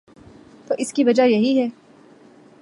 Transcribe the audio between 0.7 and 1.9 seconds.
اس کی وجہ یہی ہے۔